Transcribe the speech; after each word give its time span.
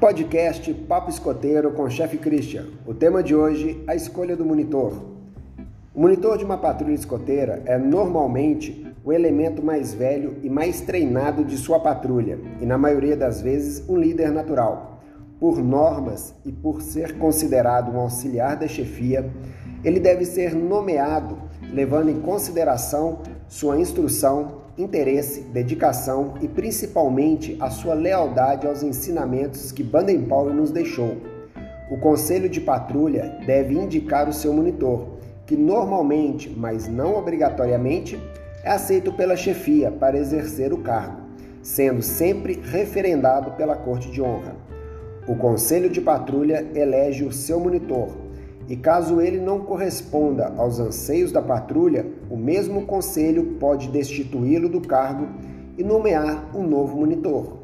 Podcast 0.00 0.74
Papo 0.74 1.08
Escoteiro 1.08 1.70
com 1.70 1.84
o 1.84 1.90
chefe 1.90 2.18
Christian. 2.18 2.66
O 2.84 2.92
tema 2.92 3.22
de 3.22 3.34
hoje, 3.34 3.82
a 3.86 3.94
escolha 3.94 4.36
do 4.36 4.44
monitor. 4.44 4.92
O 5.94 6.00
monitor 6.00 6.36
de 6.36 6.44
uma 6.44 6.58
patrulha 6.58 6.94
escoteira 6.94 7.62
é 7.64 7.78
normalmente 7.78 8.92
o 9.04 9.12
elemento 9.12 9.64
mais 9.64 9.94
velho 9.94 10.36
e 10.42 10.50
mais 10.50 10.80
treinado 10.80 11.44
de 11.44 11.56
sua 11.56 11.78
patrulha 11.78 12.38
e, 12.60 12.66
na 12.66 12.76
maioria 12.76 13.16
das 13.16 13.40
vezes, 13.40 13.88
um 13.88 13.96
líder 13.96 14.32
natural. 14.32 15.00
Por 15.38 15.58
normas 15.58 16.34
e 16.44 16.50
por 16.50 16.82
ser 16.82 17.16
considerado 17.16 17.92
um 17.92 17.98
auxiliar 17.98 18.56
da 18.56 18.66
chefia, 18.66 19.30
ele 19.84 20.00
deve 20.00 20.24
ser 20.24 20.54
nomeado 20.54 21.38
levando 21.72 22.10
em 22.10 22.20
consideração 22.20 23.20
sua 23.48 23.78
instrução, 23.78 24.62
interesse, 24.76 25.40
dedicação 25.40 26.34
e 26.40 26.48
principalmente 26.48 27.56
a 27.60 27.70
sua 27.70 27.94
lealdade 27.94 28.66
aos 28.66 28.82
ensinamentos 28.82 29.70
que 29.70 29.82
Baden-Powell 29.82 30.54
nos 30.54 30.70
deixou. 30.70 31.16
O 31.90 31.98
conselho 31.98 32.48
de 32.48 32.60
patrulha 32.60 33.38
deve 33.46 33.74
indicar 33.74 34.28
o 34.28 34.32
seu 34.32 34.52
monitor, 34.52 35.18
que 35.46 35.56
normalmente, 35.56 36.48
mas 36.48 36.88
não 36.88 37.16
obrigatoriamente, 37.16 38.18
é 38.64 38.70
aceito 38.70 39.12
pela 39.12 39.36
chefia 39.36 39.90
para 39.90 40.18
exercer 40.18 40.72
o 40.72 40.78
cargo, 40.78 41.18
sendo 41.62 42.02
sempre 42.02 42.60
referendado 42.64 43.52
pela 43.52 43.76
Corte 43.76 44.10
de 44.10 44.22
Honra. 44.22 44.56
O 45.28 45.36
conselho 45.36 45.90
de 45.90 46.00
patrulha 46.00 46.66
elege 46.74 47.24
o 47.24 47.32
seu 47.32 47.60
monitor, 47.60 48.23
e 48.68 48.76
caso 48.76 49.20
ele 49.20 49.38
não 49.38 49.60
corresponda 49.60 50.52
aos 50.56 50.80
anseios 50.80 51.30
da 51.30 51.42
patrulha, 51.42 52.06
o 52.30 52.36
mesmo 52.36 52.86
conselho 52.86 53.56
pode 53.60 53.88
destituí-lo 53.88 54.68
do 54.68 54.80
cargo 54.80 55.28
e 55.76 55.82
nomear 55.82 56.50
um 56.54 56.66
novo 56.66 56.96
monitor. 56.96 57.63